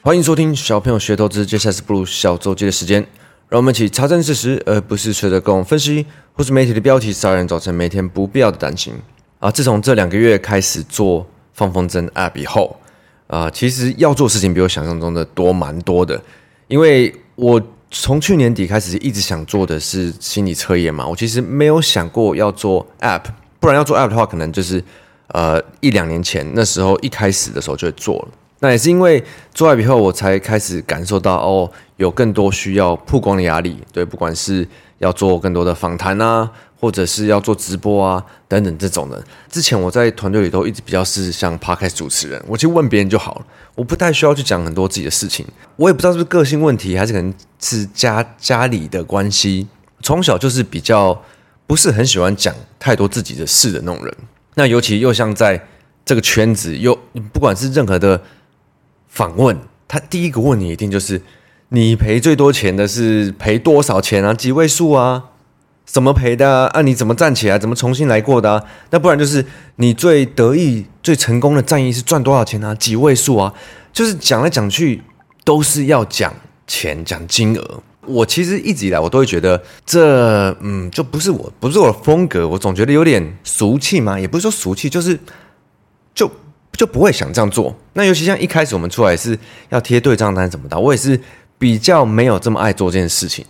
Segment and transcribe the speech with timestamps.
[0.00, 3.04] 欢迎收听小朋友学投资，接下来是步入小周记的时间，
[3.48, 8.94] 让我们一起查证事实，而不是随着各种分析或是媒体的标题杀人，造成每天不必要的担心。
[9.40, 12.76] 啊，自从这两个月开始做放风筝 App 以后，
[13.26, 16.22] 啊，其实要做事情比我想象中的多蛮多的，
[16.68, 23.24] 因为我从去年底开始一直想做的是心理测验嘛，我其实没有想过要做 App，
[23.58, 24.82] 不然要做 App 的话，可能就是
[25.28, 28.28] 呃一两年前那时候一开始的时候就会做了。
[28.60, 29.22] 那也是因为
[29.54, 33.76] 做完以后，我才开始感受到哦，有更多需要曝光的压力。
[33.92, 34.66] 对，不管是
[34.98, 39.22] 要做更多的访谈啊，或者是要做直播啊等等这种的。
[39.48, 45.46] 之前我在团队里头一直比较是像 Podcast 主持人，我去问别人就好了，我不太需要去讲很多自己的事情。
[45.76, 49.68] 我也不知道是不是个性问题，还是可能是家家里的关系，
[50.02, 51.22] 从小就是比较
[51.68, 54.12] 不是很喜欢讲太多自己的事的那种人。
[54.54, 55.64] 那尤其又像在
[56.04, 56.98] 这个圈子，又
[57.32, 58.20] 不管是任何的。
[59.18, 61.20] 访问他第一个问你一定就是
[61.70, 64.32] 你赔最多钱的是赔多少钱啊？
[64.32, 65.24] 几位数啊？
[65.84, 66.66] 怎么赔的啊？
[66.66, 67.58] 啊你怎么站起来？
[67.58, 68.62] 怎么重新来过的啊？
[68.90, 72.72] 那不然就是你最得意、最成功的战役是赚多少钱啊？
[72.76, 73.52] 几位数啊？
[73.92, 75.02] 就是讲来讲去
[75.42, 76.32] 都是要讲
[76.68, 77.82] 钱、讲金额。
[78.06, 85.18] 我其实一直以来我都会觉得这嗯就不是我不是我的风格，我总觉得有点俗气嘛，也不是说俗气，就是
[86.14, 86.30] 就。
[86.78, 87.74] 就不会想这样做。
[87.94, 89.36] 那尤其像一开始我们出来是
[89.68, 91.20] 要贴对账单怎么的，我也是
[91.58, 93.44] 比较没有这么爱做这件事情。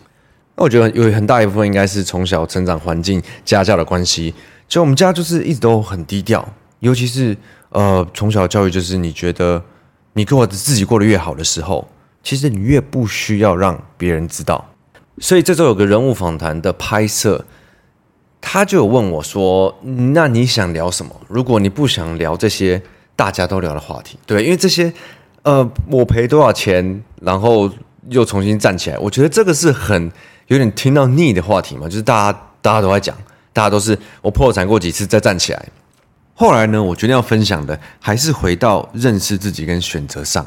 [0.56, 4.34] 那我觉得有很大一部分应该是从小成长环境、家教的关系。
[4.66, 6.42] 就我们家就是一直都很低调，
[6.78, 7.36] 尤其是
[7.68, 9.62] 呃从小教育就是你觉得
[10.14, 11.86] 你跟我自己过得越好的时候，
[12.22, 14.66] 其实你越不需要让别人知道。
[15.18, 17.44] 所以这周有个人物访谈的拍摄，
[18.40, 19.78] 他就有问我说
[20.14, 21.14] ：“那你想聊什么？
[21.28, 22.82] 如果你不想聊这些。”
[23.18, 24.92] 大家都聊的话题，对，因为这些，
[25.42, 27.68] 呃，我赔多少钱，然后
[28.10, 30.08] 又重新站起来，我觉得这个是很
[30.46, 33.16] 有点听到腻的话题嘛，就是大家大家都在讲，
[33.52, 35.66] 大家都是我破产过几次再站起来。
[36.34, 40.46] 后来呢，我决定要分享的还是回到认识自己跟选择上。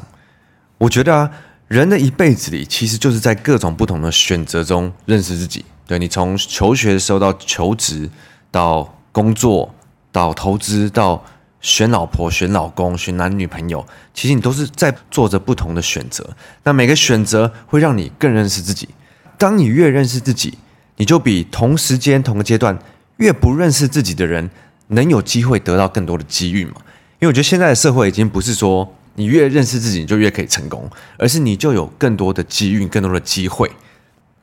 [0.78, 1.30] 我觉得啊，
[1.68, 5.62] 人的一辈子里，其实就是在各种不同的选择中认识自己。
[5.86, 8.08] 对，你从求学的时候到求职，
[8.50, 9.74] 到工作，
[10.10, 11.22] 到投资，到
[11.62, 16.28] 选老婆、选老公、选男女朋友，其实你都是在做着不同的选择。
[16.64, 18.88] 那每个选择会让你更认识自己。
[19.38, 20.58] 当你越认识自己，
[20.96, 22.78] 你就比同时间、同个阶段
[23.16, 24.50] 越不认识自己的人
[24.88, 26.74] 能有机会得到更多的机遇嘛？
[27.20, 33.70] 因为我觉得现在的社会已经不是说你越认识自己你就越可以成功，而是你就有更多的机遇、更多的机会。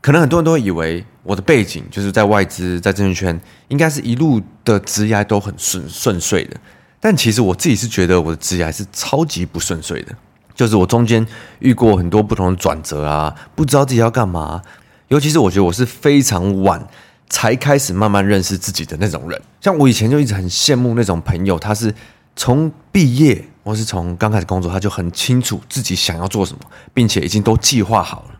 [0.02, 6.56] 可能很多人都会以为我的背景就是在外资、在证券圈，应该是一路的职业都很顺顺遂的。
[7.00, 10.14] 但其实我自己是觉得我的职业还是超级不顺遂的，
[10.54, 11.26] 就是我中间
[11.60, 14.62] 遇过很多不同的转折啊，不知道自己要干嘛。
[15.08, 16.88] 尤其是我觉得我是非常晚
[17.30, 19.42] 才开始慢慢认识自己的那种人。
[19.62, 21.94] 像我以前就一直很羡慕那种朋友，他是
[22.36, 26.60] 从毕业或是从刚开始工作，他就很清楚自己想要做什么，
[26.94, 28.40] 并且已经都计划好了。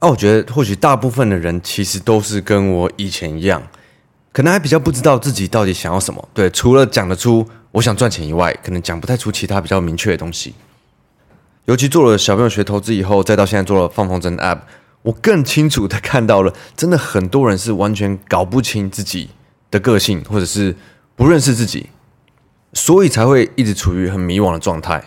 [0.00, 3.60] 那我觉得或许大部分的人其实都是跟我以前一样，
[4.32, 6.28] 可能还比较不知道自己到底想要什么。
[6.32, 7.46] 对，除了讲得出。
[7.70, 10.54] 我想赚钱以外，可能讲不太出其他比较明确的东西。
[11.66, 14.60] 尤其做了小朋友学投资以后，再到现在做了放风筝 App，
[15.02, 19.28] 我更清楚的看到了，真的很多人是完全搞不清自己
[19.70, 20.74] 的个性，或者是
[21.14, 21.90] 不认识自己，
[22.72, 25.04] 所以才会一直处于很迷惘的状态。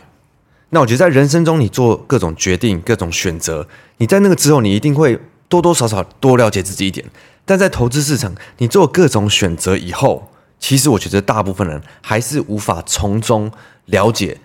[0.69, 3.67] 那我觉得在人生中，你做各种决定、各种选择，
[3.97, 7.03] 你在那个之后，你一定会多多少少多了解自己一点。
[7.45, 13.51] 但在投资市场，你做各种选择以后，其实我觉得大部分人还是无法从中
[13.85, 14.39] 了解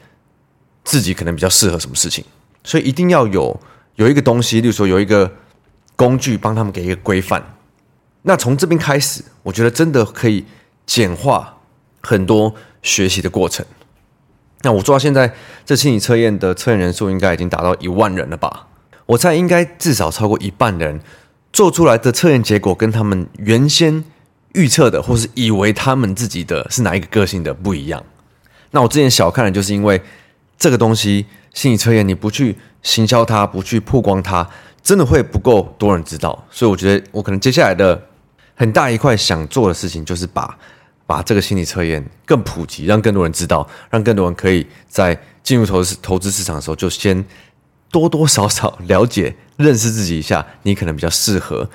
[0.85, 2.25] 自己可能比较适合什么事情，
[2.65, 3.61] 所以一定要有
[3.97, 5.31] 有一个东西，例如说有一个
[5.95, 7.57] 工具帮他们给一个规范。
[8.23, 10.45] 那从这边开始，我觉得真的可以
[10.85, 11.59] 简化
[12.03, 13.65] 很多学习的过程。
[14.63, 15.33] 那我做到现在，
[15.65, 18.67] 这心理测验的测验人数应该已经达到一万人了吧？
[19.07, 21.01] 我猜应该至少超过一半人
[21.53, 24.05] 做出来的测验结果跟他们原先。
[24.53, 28.03] 预测的，或是以为他们自己的是哪一个个性的不一样。
[28.71, 30.01] 那我之前小看的，就是因为
[30.57, 34.49] 这个东西心理测验，你不去行销它，不去曝光它，
[34.83, 36.43] 真的会不够多人知道。
[36.51, 38.01] 所以我觉得，我可能接下来的
[38.55, 40.59] 很大一块想做的事情，就是把
[41.07, 47.23] 把这个心理测验更普及，让更多人知道，让更多人可以在进入投资投资市场的时候，就先
[47.91, 51.69] 多多少少了解、认识自己一下，你可能比较适合，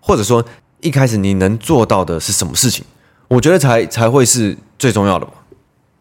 [0.00, 0.44] 或者说。
[0.80, 2.84] 一开始你能做到的是什么事情？
[3.26, 5.32] 我觉得才才会是最重要的吧。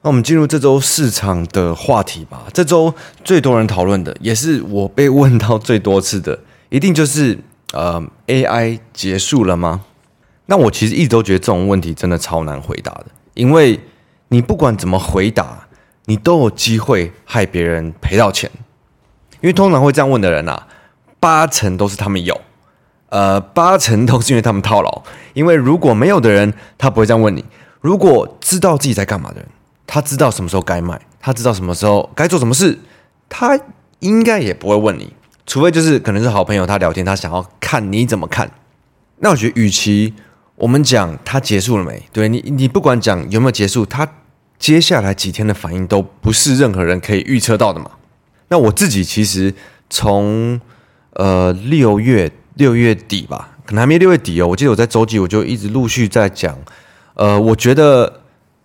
[0.03, 2.43] 那我们进入这周市场的话题吧。
[2.53, 2.93] 这周
[3.23, 6.39] 最多人讨论的，也是我被问到最多次的，
[6.69, 7.39] 一定就是
[7.73, 9.83] 呃，AI 结束了吗？
[10.45, 13.79] 那我其实一直都觉得这种问题真的超难回答的，因为
[14.27, 15.67] 你不管怎么回答，
[16.05, 18.47] 你都有机会害别人赔到钱。
[19.41, 20.67] 因为通常会这样问的人啊，
[21.19, 22.39] 八成都是他们有，
[23.09, 25.03] 呃，八成都是因为他们套牢。
[25.33, 27.43] 因为如果没有的人，他不会这样问你。
[27.81, 29.47] 如果知道自己在干嘛的人，
[29.85, 32.79] 他知道什么时候该卖，他知道什么时候该做什么事，
[33.29, 33.59] 他
[33.99, 35.13] 应该也不会问你，
[35.45, 38.51] 除非就是可能是好朋友，他聊天，他想要看你怎么看。
[39.19, 40.13] 那我觉得，与其
[40.55, 44.07] 我们讲他结束了没，对你，你不管讲有没有结束，他
[44.59, 47.91] 接下来几天的反应都不是任何人可以预测到的嘛。
[48.49, 49.53] 那我自己其实
[49.89, 50.59] 从
[51.17, 56.57] 呃六月六月底吧，可能还没六月底哦，我记得我在周记我就一直陆续在讲，
[57.15, 58.21] 呃，我觉得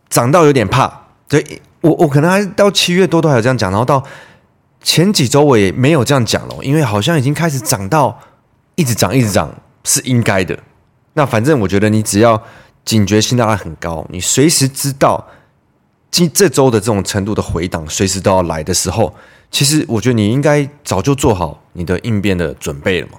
[0.09, 1.01] 涨到有点怕。
[1.29, 4.05] 对，我我可能还到七月多都还有这样讲，然后到
[4.83, 8.21] 前几周我也没有这样讲了，因为好像已经开始涨到
[8.75, 9.51] 一直涨一直涨
[9.85, 10.59] 是应该的。
[11.15, 12.43] 那反正我觉得你只要
[12.85, 15.27] 警觉性大概很高，你随时知道
[16.11, 19.15] 今这周的这种程度的回档随时都要来的时候，
[19.53, 23.19] 其实我觉得你应该早就做好你的应变的准备了嘛。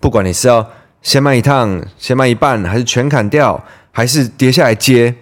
[0.00, 0.66] 不管你是要
[1.02, 5.16] 先卖一趟，先卖一半，还是全砍掉，还是跌下来接。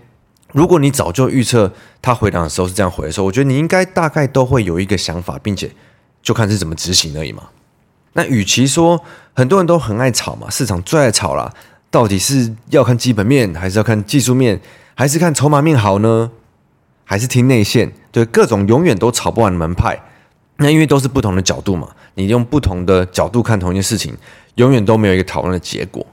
[0.53, 1.73] 如果你早就预测
[2.03, 5.71] 它回档的时候是这样回的时候，我觉得你应该大概都会有一个想法，并且
[6.23, 7.45] 就看是怎么执行而已嘛。
[8.13, 9.01] 那与其说
[9.33, 11.51] 很多人都很爱炒嘛，市场最爱炒啦，
[11.91, 14.61] 到底是要看基本面，还是要看技术面，
[14.95, 16.31] 还是看筹码面好呢？
[17.05, 17.91] 还是听内线？
[18.11, 19.99] 对，各种永远都炒不完的门派。
[20.57, 24.15] 那因为都是不同的角度嘛，你用不同的角度看同一件事情，
[24.57, 26.07] 永远都没有一个讨论的结果。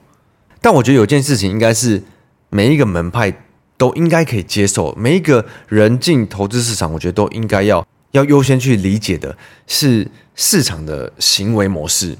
[0.61, 2.03] 但我觉得有件事情应该是
[2.49, 3.33] 每一个门派。
[3.79, 9.37] 都应该可以接受，每一个人进投资市场，我觉得都应该要要优先去理解的
[9.67, 10.05] 是
[10.35, 12.17] 市场的行为模式。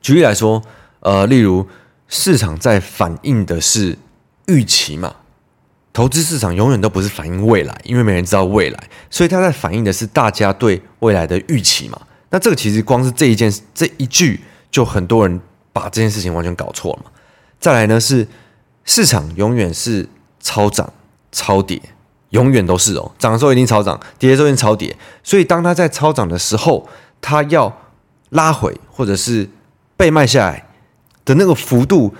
[0.00, 0.62] 举例来说，
[1.00, 1.68] 呃，例如
[2.08, 3.98] 市场在反映的是
[4.46, 5.14] 预期嘛，
[5.92, 12.00] 投资市场永远都不是反映未来，因为没人知道未来，所以它在反映的是大家对未来的预期嘛。
[12.30, 14.40] 那这个其实光是这一件这一句，
[14.70, 15.40] 就很多人
[15.72, 17.10] 把这件事情完全搞错了嘛。
[17.60, 18.26] 再来呢，是
[18.84, 20.08] 市场永远是。
[20.44, 20.92] 超涨、
[21.30, 21.80] 超跌，
[22.30, 23.12] 永远都是哦。
[23.16, 24.96] 涨的时候一定超涨，跌的时候一定超跌。
[25.22, 26.88] 所以当它在超涨的时候，
[27.20, 27.72] 它要
[28.30, 29.48] 拉回或者是
[29.96, 30.66] 被卖下来
[31.24, 32.12] 的那个幅度，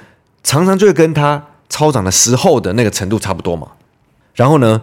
[0.44, 3.66] 常常就会跟它超涨的时候的那个程度差不多嘛。
[4.34, 4.82] 然后呢，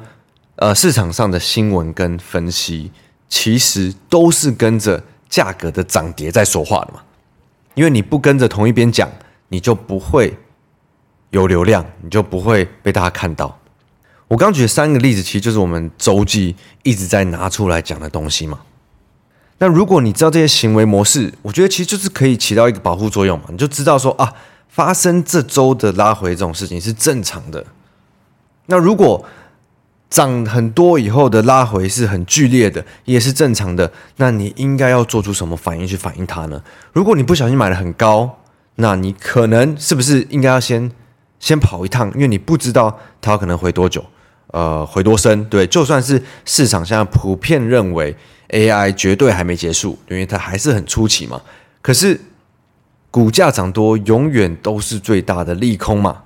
[0.55, 2.91] 呃，市场上的新闻跟分析，
[3.27, 7.01] 其实都是跟着价格的涨跌在说话的嘛。
[7.75, 9.07] 因为你不跟着同一边讲，
[9.49, 10.35] 你就不会。
[11.31, 13.59] 有流量，你就不会被大家看到。
[14.27, 18.61] 我刚举的三个例子，其实就是我们周记一直在拿出来讲的东西嘛。
[19.59, 23.45] 那如果你知道这些行为模式，我觉得其实就是可以起到一个保护作用嘛。
[23.49, 24.33] 你就知道说啊，
[24.69, 27.65] 发生这周的拉回这种事情是正常的。
[28.67, 29.25] 那如果
[30.09, 33.91] 涨很多以后的拉回是很剧烈的，也是正常的。
[34.15, 36.63] 那你应该要做出什么反应去反映它呢？
[36.93, 38.39] 如果你不小心买的很高，
[38.75, 40.91] 那你可能是不是应该要先？
[41.41, 44.03] 先跑一趟，因为你不知道它可能回多久，
[44.47, 45.45] 呃，回多深。
[45.45, 48.13] 对，就算是市场现在普遍认为
[48.49, 51.41] AI 绝对还没结束，因为它还是很初期嘛。
[51.81, 52.19] 可是
[53.11, 56.23] 股价涨多永远都是最大的利空嘛。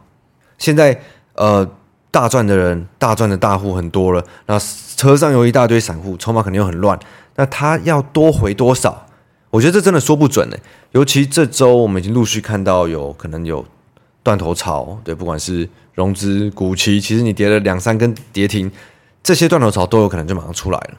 [0.58, 1.00] 现在
[1.36, 1.68] 呃，
[2.12, 4.60] 大赚的人，大赚的大户很多了，那
[4.96, 7.00] 车上有一大堆散户，筹码肯定又很乱。
[7.36, 9.06] 那他要多回多少？
[9.50, 10.58] 我觉得这真的说不准呢。
[10.92, 13.66] 尤其这周我们已经陆续看到有可能有。
[14.26, 18.72] 断头潮，对，不管是融资、股期，其实你跌了两三根跌停，
[19.22, 20.92] 这些断头潮都有可能就马上出来了。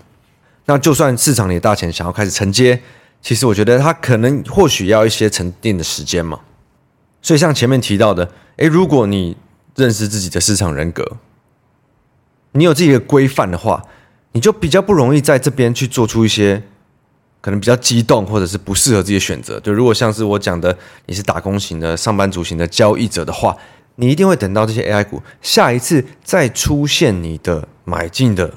[0.67, 2.79] 那就算市场里的大钱想要开始承接，
[3.25, 6.39] 其实我觉得它可能或许要一些沉淀的时间嘛。
[7.23, 9.35] 所以像前面提到的，诶，如果你
[9.75, 11.17] 认识自己的市场人格，
[12.53, 13.83] 你有自己的规范的话，
[14.33, 16.63] 你就比较不容易在这边去做出一些。
[17.41, 19.61] 可能比较激动，或者是不适合自己的选择。
[19.61, 23.55] 就如果像是我讲的，你是打工型的、上班族型的交易者的话，
[23.97, 28.51] 你一定会等到这些 AI 股下一次再出现你的买进的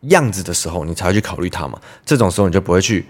[0.00, 1.80] 样子的时候，你才会去考虑它嘛。
[2.04, 3.06] 这种时候你就不会去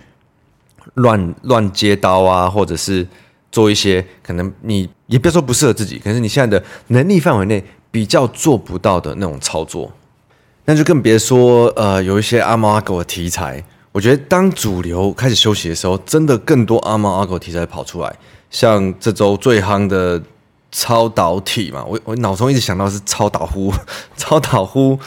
[0.94, 3.06] 乱乱接刀啊，或者是
[3.50, 9.92] 做一些可能你也别说不适合自己，可是你现在的能力范围内比较做不到的那种操作，
[10.64, 13.62] 那就更别说呃有一些阿猫阿狗的题材。
[13.92, 18.16] 我觉得当主流开始休息的时候，真的更多阿猫阿狗题材跑出来，
[18.50, 20.22] 像这周最夯的
[20.70, 23.70] 超导体嘛，我我脑中一直想到是超导呼，
[24.16, 24.98] 超导呼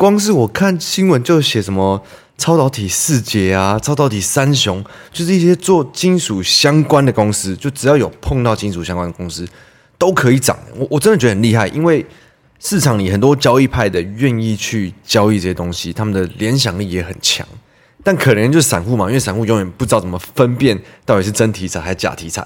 [0.00, 2.02] 光是我看新闻就写什么
[2.38, 9.46] 超导体四杰啊、超导体三雄，就是一些做金属相关的公司，就只要有碰到金属相关的公司
[9.98, 10.58] 都可以涨。
[10.74, 12.06] 我我真的觉得很厉害，因为
[12.58, 17.46] 市场里很多交易派的愿意去交易这些东西，他们的联想力也很强。
[18.02, 22.42] 但可能就是散户嘛，因为散户永远不知道怎么分辨到底是真题材还是假题材。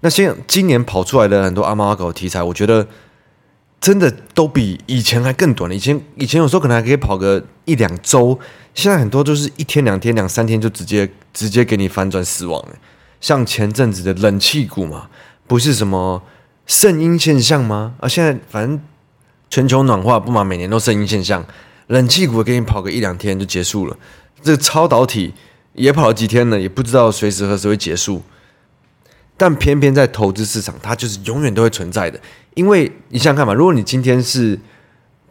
[0.00, 2.86] 那现今年跑出来的很多阿猫阿狗题材，我觉得
[3.84, 5.76] 真的都比以前还更短了。
[5.76, 8.38] 以前以前有时候可能还可以跑个一两周，
[8.72, 12.66] 现在很多都是一天两天两三天就直接直接给你反转死亡。
[13.20, 15.10] 像前阵子的冷气股嘛，
[15.46, 16.22] 不是什么
[16.66, 17.92] 圣婴现象吗？
[18.00, 18.80] 啊，现在反正
[19.50, 21.44] 全球暖化不嘛，每年都圣婴现象，
[21.88, 23.94] 冷气股给你跑个一两天就结束了。
[24.42, 25.34] 这个超导体
[25.74, 28.22] 也跑了几天了，也不知道随时何时会结束。
[29.36, 32.20] 但偏偏在投资市场，它就是永远都会存在的。
[32.54, 34.58] 因为你想想看嘛，如果你今天是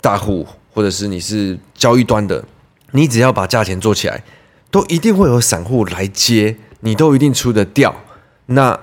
[0.01, 2.43] 大户，或者是你是交易端的，
[2.91, 4.21] 你只要把价钱做起来，
[4.69, 7.95] 都一定会有散户来接，你都一定出得掉。
[8.47, 8.77] 那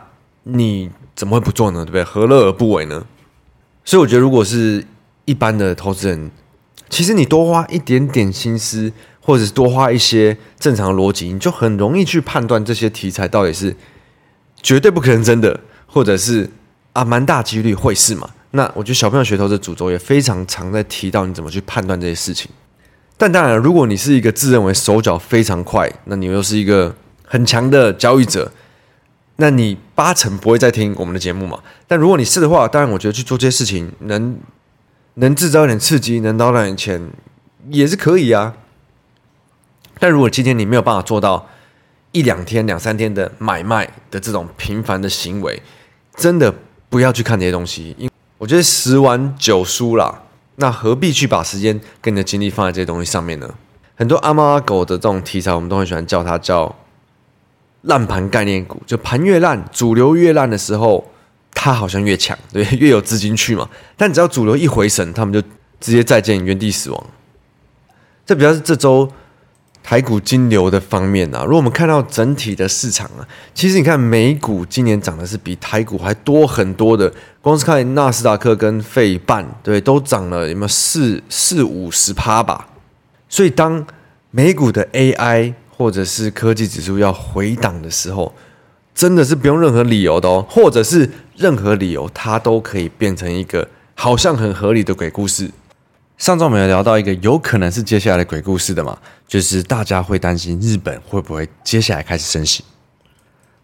[0.45, 1.85] 你怎么会不做呢？
[1.85, 2.03] 对不对？
[2.03, 3.05] 何乐而不为呢？
[3.85, 4.87] 所以我觉得，如果是
[5.27, 6.31] 一般的投资人，
[6.89, 13.77] 其实你多花一点点心思，或者是多花一些正常的逻辑，你就很容易去判断这些题材到底是。
[14.63, 16.51] 绝对不可能真的，或者是
[16.93, 18.29] 啊，蛮大几率会是嘛？
[18.53, 22.51] 那我觉得小朋友学投资主轴也非常常在提到你怎么去判断这些事情。
[23.17, 28.51] 但当然，如果你是一个自认为手脚非常快，那你又是一个很强的交易者，
[29.37, 31.61] 那你八成不会再听我们的节目嘛？
[31.87, 34.39] 但如果你是的话，当然我觉得去做这些事情能
[35.15, 37.11] 能制造一点刺激，能捞到点钱
[37.69, 38.55] 也是可以啊。
[39.99, 41.47] 但如果今天你没有办法做到，
[42.13, 45.63] 一两天、两三天的买卖的这种频繁的行为，
[46.17, 46.53] 真的
[46.89, 50.23] 不要去看这些东西，因我觉得十玩九输啦。
[50.57, 53.55] 那何必去把时间跟你的精力放在这些东西上面呢？
[53.95, 56.75] 很多阿猫阿狗的这种题材，我们都很喜欢叫它叫
[57.83, 58.83] 烂盘概念股。
[58.87, 61.11] 就盘越烂，主流越烂的时候，
[61.55, 63.69] 它好像越强，对，越有资金去嘛。
[63.97, 65.41] 但只要主流一回神，他们就
[65.79, 67.07] 直接再见，原地死亡。
[68.27, 69.11] 这比较是这周。
[69.83, 82.69] 台股金流的方面啊，如果我们看到整体的市场啊，其实你看美股今年涨的是比台股还多很多的，光是看纳斯达克跟费半，对，都涨了有没有四四五十趴吧？
[83.29, 83.85] 所以当
[84.31, 88.33] 美股的 AI 或者是科技指数要回档的时候，
[88.95, 95.51] 真的是不用任何理由的哦，或者是任何理由，它都可以变成一个好像很合理的鬼故事。
[96.21, 98.95] 上周我们有聊到一个有可能是接下来的鬼故事的嘛，
[99.27, 102.63] 就是大家会担心日本会不会接下来开始升息。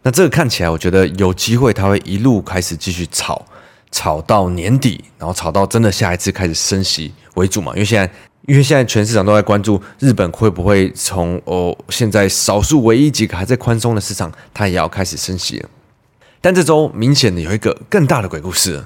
[0.01, 3.45] 那这个看起来，我觉得有机会，它会一路开始继续炒，
[3.91, 7.71] 炒到年底，然后炒到真的下一次开始升息为主嘛。
[7.73, 8.11] 因为现在，
[8.47, 15.69] 因为现在全市场都在关注日本会不会从哦现在少数唯一几个还在宽松的市场，它也要开始升息了。
[16.41, 18.83] 但这周明显的有一个更大的鬼故事，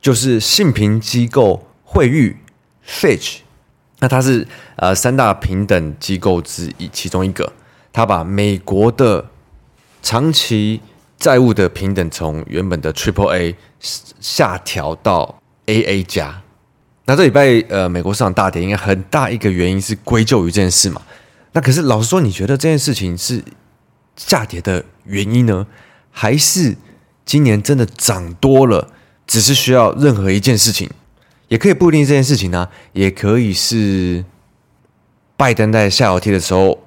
[0.00, 2.38] 就是信评机构惠誉。
[2.86, 3.38] Fitch，
[3.98, 7.52] 那它是呃三大平等机构之一其中一个，
[7.92, 9.26] 它把美国的
[10.02, 10.80] 长期
[11.18, 16.42] 债务的平等从原本的 Triple A 下调到 AA 加。
[17.06, 21.02] 那这礼拜呃美国市场大跌，应该很大一个原因是归咎于这件事嘛？
[21.52, 23.42] 那可是老实说，你觉得这件事情是
[24.16, 25.66] 下跌的原因呢，
[26.10, 26.76] 还是
[27.24, 28.90] 今年真的涨多了，
[29.26, 30.90] 只是需要任何一件事情？
[31.48, 34.24] 也可以不一定这件事情呢、也可以是
[35.36, 36.78] 拜登在下楼梯的时候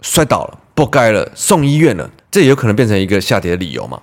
[0.00, 4.00] 摔倒了，不该了，送医院了，这也有可能变成一个下跌的理由嘛。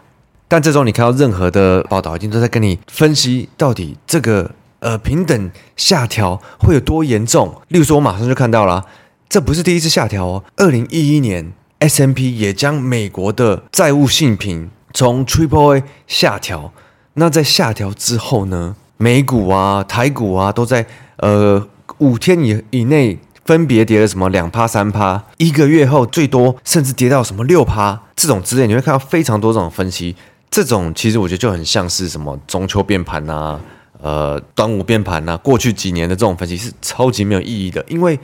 [0.47, 7.61] 但这种你看到任何的报道，已经都在跟你分析到底这个呃平等下调会有多严重。
[7.69, 8.85] 例如说，我马上就看到了，
[9.27, 10.43] 这不是第一次下调哦。
[10.57, 16.71] 二零一一年 S M P 也将美国的债务信评从 Triple A 下调，
[17.15, 18.75] 那在下调之后呢？
[19.03, 20.85] 美股啊、台股啊，都在
[21.17, 21.61] 呃
[21.97, 30.15] 五天以以内分别跌了什么两趴、三趴，一个月后最多甚至跌到什么六趴这种之类，你会看到非常多这种分析。
[30.49, 33.59] 这种其实我觉得就很像是什么中秋变盘呐、
[33.99, 38.17] 呃端午变盘呐，过去几年的这种分析是超级没有意义的，因为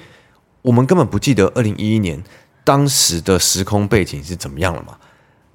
[0.62, 2.24] 我们根本不记得二零一一年
[2.64, 4.94] 当时的时空背景是怎么样了嘛。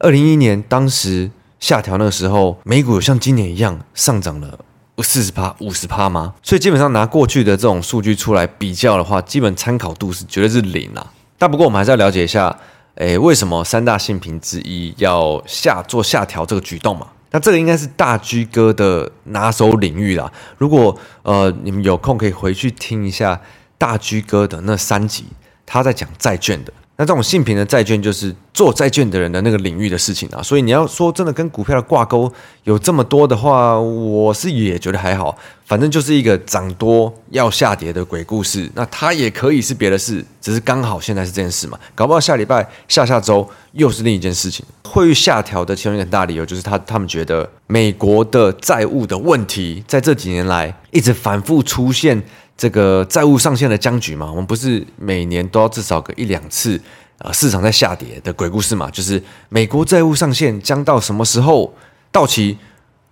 [0.00, 4.58] 二零一一年当时下调那个时候，美股有像今年一样上涨了。
[5.02, 6.34] 四十趴、五十趴吗？
[6.42, 11.12] 所以基本上拿过去的这种数据出来比较的话，基本参考度是绝对是零啊。
[11.36, 12.56] 但不过我们还是要了解一下，
[12.94, 17.08] 诶，为什么三大信评之一要下做下调这个举动嘛？
[17.32, 20.32] 那这个应该是大居哥的拿手领域啦。
[20.56, 23.40] 如果呃你们有空可以回去听一下
[23.76, 25.26] 大居哥的那三集，
[25.66, 26.72] 他在讲债券的。
[26.96, 32.32] 那这种性平的债券就是做债券的人的那个领域的事情啊，所以你要说真的跟股票的挂钩
[32.62, 35.36] 有这么多的话，我是也觉得还好，
[35.66, 38.70] 反正就是一个涨多要下跌的鬼故事。
[38.76, 44.64] 那它也可以是别的事，只是刚好现在是这件事嘛，搞不好下礼拜、下下周又是另一件事情。
[44.84, 52.22] 会下调的其中一个很大理由就是他他们觉得美国的债务的问题在这几年来一直反复出现。
[52.56, 56.80] 这个债务上限的僵局嘛，我们不是每年都要至少个一两次，
[57.18, 61.75] 呃，市场在下跌的鬼故事嘛，就是美国债务上限将到什么时候
[62.12, 62.56] 到期？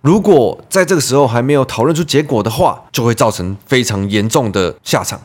[0.01, 5.19] 如果在这个时候还没有讨论出结果的话，就会造成非常严重的下场。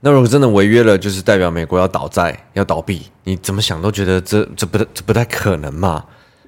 [0.00, 6.04] 那如果真的违约了，就是代表美国要倒债、要倒闭，你怎么想都觉得这这不这不太可能嘛。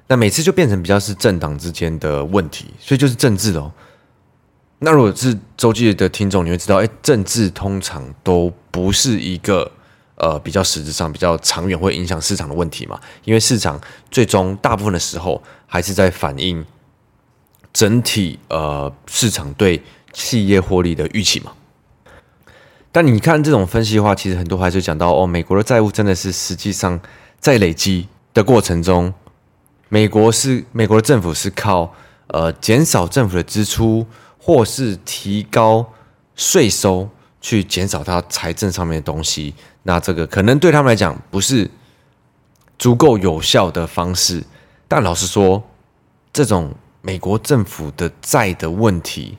[0.07, 3.71] 那每次就变成比较是政党之间的问题，所以就是政治哦。
[4.83, 9.71] 那如果是周记的听众，你会知道，哎，政治通常都不是一个
[10.15, 16.65] 呃比较实质上、比较长远会影响市场的问题嘛，因为市场最终大部分的时候还是在反映
[17.71, 19.83] 整体呃市场对
[20.13, 21.51] 企业获利的预期嘛。
[22.91, 26.99] 但你看这种分析的话，其实很多还是讲到哦，美国的债务真的是实际上
[27.39, 29.13] 在累积的过程中，
[29.89, 31.93] 美国是美国的政府是靠
[32.29, 34.07] 呃减少政府的支出。
[34.43, 35.85] 或是提高
[36.35, 37.07] 税收
[37.39, 41.69] 去减少它财政上面的东西，那这个可能对他们来讲不是
[42.79, 44.43] 足够有效的方式。
[44.87, 45.61] 但老实说，
[46.33, 49.37] 这种美国政府的债的问题，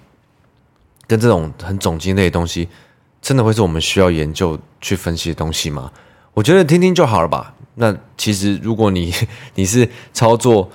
[1.08, 2.68] 跟这种很总经类的东西，
[3.20, 5.90] 真的会是我们需要研究去分析的东西吗？
[6.32, 7.52] 我觉得听听就好了吧。
[7.74, 9.12] 那其实如果你
[9.56, 10.70] 你是操作，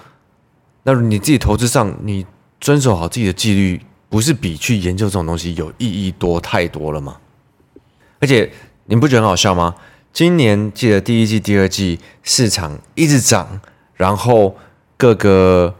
[0.84, 2.26] 那你自己投资上，你
[2.60, 3.82] 遵守好自己的纪律。
[4.10, 7.18] 不是比去研究这种东西有意义多太多了吗？
[8.20, 8.52] 而且
[8.86, 9.76] 你不觉得很好笑吗？
[10.14, 13.62] 今年记得第一季、第二季市场一直涨，
[13.94, 14.56] 然后
[14.98, 15.76] 各个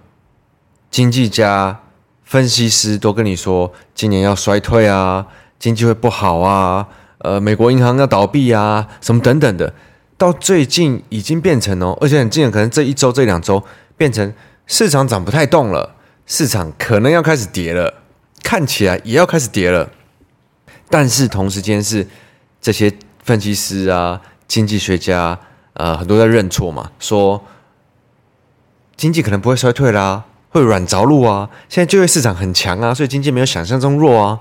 [0.92, 1.80] 经济家、
[2.24, 5.26] 分析师都跟你说今年要衰退啊，
[5.58, 6.88] 经济会不好啊，
[7.20, 9.74] 呃，美国银行要倒闭啊，什么等等的。
[10.18, 13.64] 到最近已经变成哦，而且很近，可能这一周、这两周
[13.96, 14.34] 变成
[14.68, 17.94] 市场涨不太动了，市场可能要开始跌了。
[18.48, 19.90] 看起来也要开始跌了，
[20.90, 22.08] 但是同时间是
[22.62, 22.90] 这些
[23.22, 25.38] 分析师啊、经济学家，
[25.74, 27.44] 呃，很多在认错嘛，说
[28.96, 31.50] 经济可能不会衰退啦，会软着陆啊。
[31.68, 34.40] 现在就业市场很强啊，所以经济没有想象中弱啊。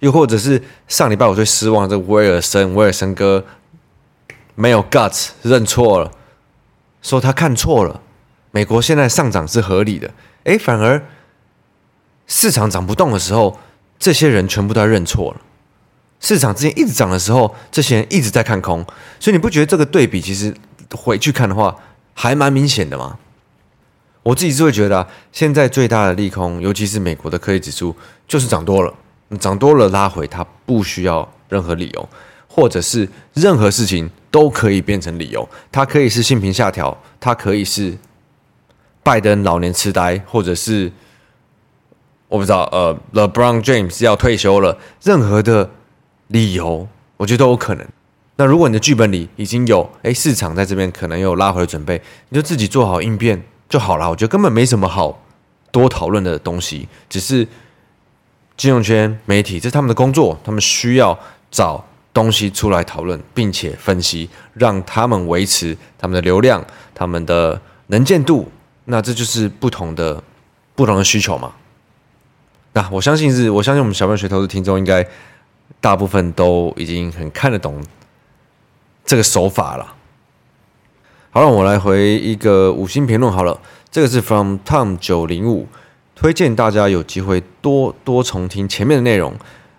[0.00, 3.44] 又或者是上礼拜我最失望的这威尔森，威尔森哥
[4.56, 6.10] 没有 guts 认错了，
[7.00, 8.00] 说他看错了，
[8.50, 10.10] 美国现在上涨是合理的，
[10.42, 11.00] 诶，反而。
[12.26, 13.58] 市场涨不动的时候，
[13.98, 15.40] 这些人全部都认错了。
[16.18, 18.84] 市场之前一直涨的时候，这些人一直在看空。
[19.20, 20.52] 所以你不觉得这个对比其实
[20.92, 21.76] 回去看的话，
[22.14, 23.18] 还蛮明显的吗？
[24.22, 27.94] 我自己是会觉得，现在最大的利空，尤其是美国的科技指数，
[28.26, 28.92] 就是涨多了。
[29.38, 32.08] 涨多了拉回，它不需要任何理由，
[32.48, 35.48] 或者是任何事情都可以变成理由。
[35.70, 37.96] 它可以是性平下调，它可以是
[39.02, 40.90] 拜登老年痴呆，或者是。
[42.28, 45.70] 我不知道，呃，LeBron James 要退休了，任何的
[46.28, 47.86] 理由，我觉得都有可能。
[48.36, 54.10] 那如果你的剧本里已经有，哎，市场在这边可能有拉回的准备，你就自己做好应变就好了。
[54.10, 55.22] 我觉得根本没什么好
[55.70, 57.46] 多讨论的东西，只是
[58.56, 61.18] 金融圈媒体这是他们的工作，他们需要
[61.50, 66.62] 找东西出来讨论，并且分析，让他们维持他们的流量、
[66.94, 68.50] 他们的能见度。
[68.84, 70.22] 那这就是不同的
[70.74, 71.52] 不同的需求嘛。
[72.76, 75.02] 那、我相信是，我相信我们小朋友学投资听众应该
[75.80, 77.82] 大部分都已经很看得懂
[79.02, 79.94] 这个手法了。
[81.30, 83.58] 好了，我来回一个五星评论好了，
[83.90, 85.66] 这个是 from Tom 九零五，
[86.14, 89.34] 推荐大家有机会多多重听前面的内容。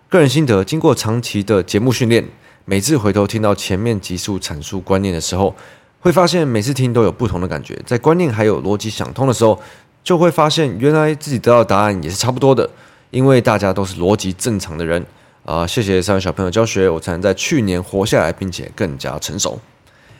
[0.10, 2.28] 个人心得，经过长期的节目训练，
[2.66, 5.56] 每次回头听到前面集数阐述观念的时候，
[6.00, 7.80] 会发现每次听都有不同的感觉。
[7.86, 9.62] 在观念还有逻辑想通的时候，
[10.04, 12.68] 就会发现原来自己得到的答案也是差不多的。
[13.10, 15.06] 因为大家都是逻辑正常的人
[15.46, 19.58] 啊、谢谢三位小朋友教学，我才能在去年活下来，并且更加成熟。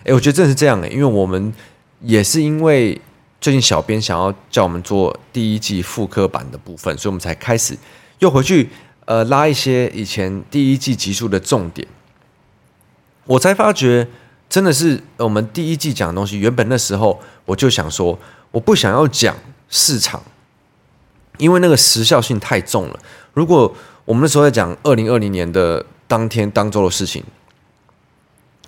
[0.06, 1.54] 诶，我觉得真的是这样诶，因为我们
[2.00, 3.02] 也是因为
[3.42, 7.78] 最近小编想要叫我们做第一季复刻版的部分，所以我们才开始
[8.20, 8.70] 又回去
[9.04, 11.86] 呃拉一些以前第一季集数的重点。
[13.26, 14.08] 我才发觉
[14.48, 18.18] 真的是我们第一季讲的东西，原本那时候我就想说，
[18.52, 19.36] 我不想要讲
[19.68, 20.24] 市场。
[21.38, 23.00] 因为那个时效性太重了。
[23.34, 23.74] 如果
[24.06, 27.24] 我们那时候在讲二零二零年的当天当周的事情，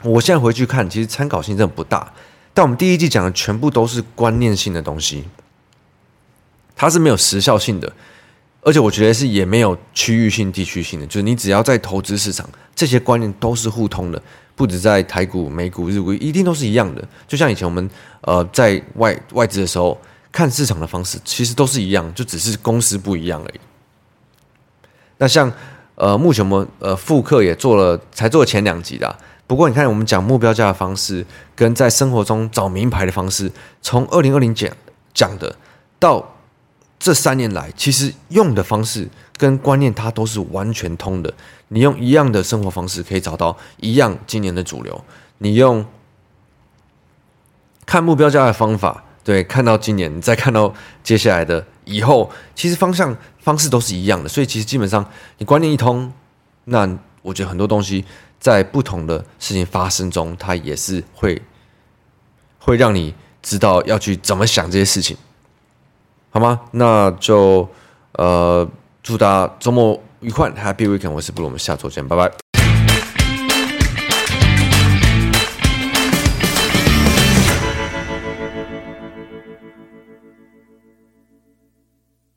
[0.03, 2.12] 我现在回去看，其实参考性真的不大。
[2.53, 5.23] 但我们第一季讲的全部都是观念性的东西，
[6.75, 7.91] 它是没有时效性的，
[8.62, 11.05] 而且我觉得是也没有区域性、地区性的。
[11.08, 14.21] 就是你只要在投资市场，这些观念都是互通的，
[14.55, 17.08] 不止在台股、美股、日股，一定都是一样的。
[17.27, 17.89] 就像以前我们
[18.21, 19.97] 呃在外外资的时候
[20.31, 23.59] 看市场的方式，其实都是一样，就只是公司不一样而已。
[25.17, 25.51] 那像
[25.95, 29.17] 呃目前我们呃复刻也做了，才做了前两集的。
[29.47, 34.71] 不过你看，我们讲目标价的方式，跟在生活中找名牌的方式，从二零二零讲
[35.13, 35.55] 讲的
[35.97, 36.35] 到
[36.99, 41.33] 这三年来，其实用的方式跟观念它都是完全通的。
[41.69, 45.03] 你用一样的生活方式，可以找到一样今年的主流。
[45.39, 45.83] 你用
[47.87, 54.27] 看目标价的方法，对，看到今年，你再看到接下来的以后，其实方向方式都是一样的。
[54.27, 55.05] 所以其实基本上
[55.37, 56.11] 你观念一通，
[56.63, 58.03] 那我觉得很多东西。
[58.39, 61.39] 在不同的事情发生中，它也是会
[62.57, 63.13] 会让你
[63.43, 65.17] 知道要去怎么想这些事情，
[66.31, 66.61] 好吗？
[66.71, 67.69] 那就
[68.13, 68.67] 呃，
[69.03, 71.11] 祝大家周末愉快，Happy Weekend！
[71.11, 72.48] 我是布鲁，我们下周见，拜拜。